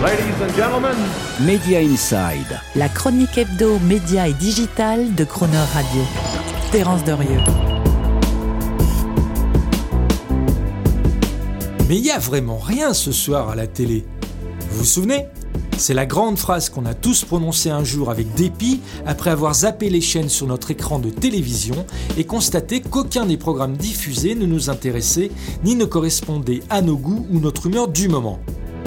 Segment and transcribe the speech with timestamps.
[0.00, 0.96] Ladies and gentlemen,
[1.40, 2.60] Media Inside.
[2.76, 6.02] La chronique hebdo, média et digital de Croner Radio.
[6.70, 7.40] Terence Derieux.
[11.88, 14.04] Mais il y a vraiment rien ce soir à la télé.
[14.70, 15.26] Vous vous souvenez?
[15.76, 19.90] C'est la grande phrase qu'on a tous prononcée un jour avec dépit après avoir zappé
[19.90, 21.84] les chaînes sur notre écran de télévision
[22.16, 25.32] et constaté qu'aucun des programmes diffusés ne nous intéressait
[25.64, 28.38] ni ne correspondait à nos goûts ou notre humeur du moment.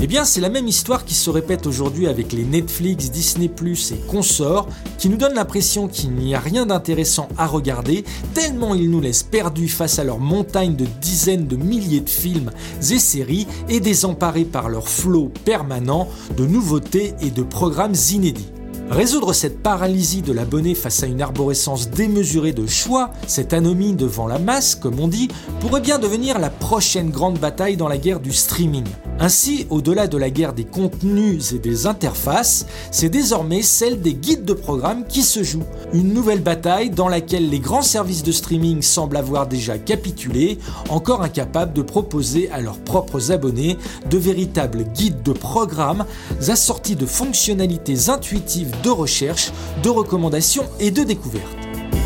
[0.03, 3.51] Eh bien, c'est la même histoire qui se répète aujourd'hui avec les Netflix, Disney⁇
[3.93, 8.89] et consorts, qui nous donnent l'impression qu'il n'y a rien d'intéressant à regarder, tellement ils
[8.89, 13.45] nous laissent perdus face à leur montagne de dizaines de milliers de films et séries,
[13.69, 18.49] et désemparés par leur flot permanent de nouveautés et de programmes inédits.
[18.89, 24.25] Résoudre cette paralysie de l'abonné face à une arborescence démesurée de choix, cette anomie devant
[24.25, 25.27] la masse, comme on dit,
[25.59, 28.83] pourrait bien devenir la prochaine grande bataille dans la guerre du streaming.
[29.23, 34.45] Ainsi, au-delà de la guerre des contenus et des interfaces, c'est désormais celle des guides
[34.45, 35.61] de programme qui se joue.
[35.93, 40.57] Une nouvelle bataille dans laquelle les grands services de streaming semblent avoir déjà capitulé,
[40.89, 43.77] encore incapables de proposer à leurs propres abonnés
[44.09, 46.05] de véritables guides de programme
[46.47, 49.51] assortis de fonctionnalités intuitives de recherche,
[49.83, 51.45] de recommandations et de découvertes.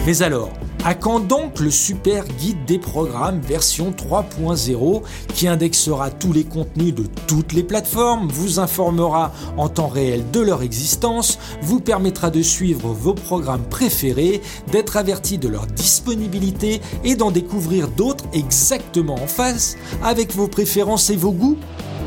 [0.05, 0.49] Mais alors,
[0.85, 5.01] à quand donc le super guide des programmes version 3.0
[5.33, 10.41] qui indexera tous les contenus de toutes les plateformes, vous informera en temps réel de
[10.41, 17.15] leur existence, vous permettra de suivre vos programmes préférés, d'être averti de leur disponibilité et
[17.15, 21.57] d'en découvrir d'autres exactement en face avec vos préférences et vos goûts?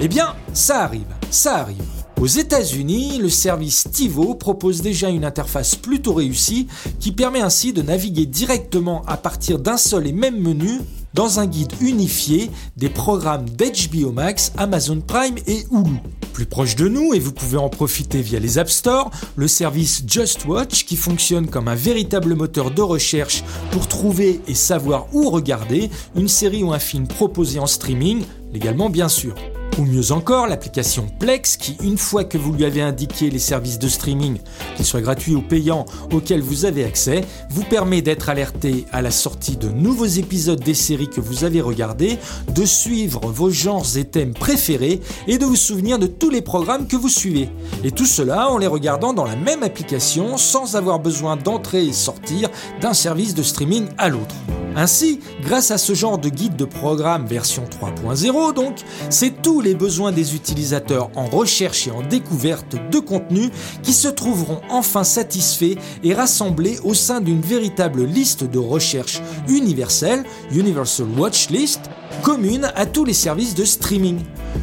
[0.01, 1.98] Eh bien, ça arrive, ça arrive.
[2.21, 6.67] Aux États-Unis, le service TiVo propose déjà une interface plutôt réussie
[6.99, 10.81] qui permet ainsi de naviguer directement à partir d'un seul et même menu
[11.15, 15.99] dans un guide unifié des programmes d'HBO Max, Amazon Prime et Hulu.
[16.33, 20.03] Plus proche de nous, et vous pouvez en profiter via les App Store, le service
[20.05, 25.31] Just Watch qui fonctionne comme un véritable moteur de recherche pour trouver et savoir où
[25.31, 29.37] regarder une série ou un film proposé en streaming, légalement bien sûr.
[29.79, 33.79] Ou mieux encore, l'application Plex qui, une fois que vous lui avez indiqué les services
[33.79, 34.39] de streaming,
[34.77, 37.21] qu'ils soient gratuits ou payants, auxquels vous avez accès,
[37.51, 41.61] vous permet d'être alerté à la sortie de nouveaux épisodes des séries que vous avez
[41.61, 42.19] regardées,
[42.55, 46.89] de suivre vos genres et thèmes préférés et de vous souvenir de tous les programmes
[46.89, 47.49] que vous suivez.
[47.85, 51.93] Et tout cela en les regardant dans la même application sans avoir besoin d'entrer et
[51.93, 52.49] sortir
[52.81, 54.35] d'un service de streaming à l'autre.
[54.77, 58.77] Ainsi, grâce à ce genre de guide de programme version 3.0 donc,
[59.11, 63.51] c'est tous les besoins des utilisateurs en recherche et en découverte de contenu
[63.83, 70.25] qui se trouveront enfin satisfaits et rassemblés au sein d'une véritable liste de recherche universelle,
[70.53, 71.81] Universal Watch List,
[72.23, 74.19] commune à tous les services de streaming.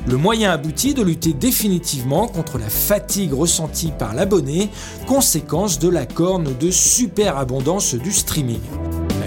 [0.07, 4.69] Le moyen abouti de lutter définitivement contre la fatigue ressentie par l'abonné,
[5.07, 8.59] conséquence de la corne de superabondance du streaming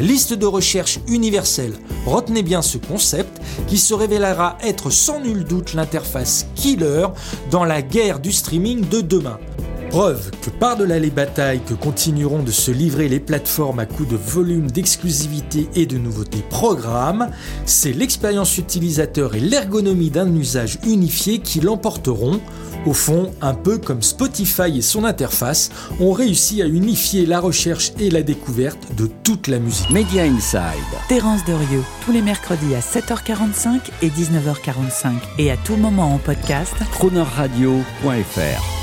[0.01, 1.75] liste de recherche universelle.
[2.07, 7.07] Retenez bien ce concept qui se révélera être sans nul doute l'interface killer
[7.51, 9.39] dans la guerre du streaming de demain.
[9.91, 14.17] Preuve que par-delà les batailles que continueront de se livrer les plateformes à coup de
[14.17, 17.31] volume d'exclusivité et de nouveautés programmes,
[17.65, 22.41] c'est l'expérience utilisateur et l'ergonomie d'un usage unifié qui l'emporteront
[22.87, 27.93] au fond, un peu comme Spotify et son interface ont réussi à unifier la recherche
[27.99, 29.91] et la découverte de toute la musique.
[29.91, 30.63] Media Inside.
[31.09, 36.75] Terence Derieux, tous les mercredis à 7h45 et 19h45 et à tout moment en podcast.
[36.93, 38.78] Cronerradio.fr